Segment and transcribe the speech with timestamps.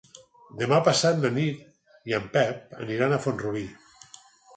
[0.59, 3.63] Demà passat na Nit i en Pep aniran a Font-rubí.